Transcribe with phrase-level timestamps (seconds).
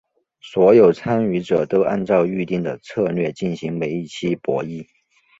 [0.39, 4.87] 所有参与者都按照预定的策略进行每一期博弈。